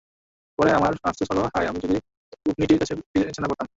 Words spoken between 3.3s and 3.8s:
না পড়তাম।